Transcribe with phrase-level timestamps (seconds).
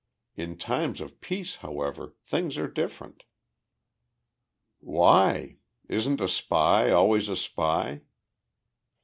[0.35, 3.21] In times of peace, however, things are different."
[4.79, 5.57] "Why?
[5.87, 8.01] Isn't a spy always a spy?"